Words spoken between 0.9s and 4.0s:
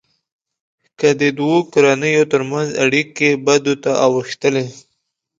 که د دوو کورنيو ترمنځ اړیکې بدو ته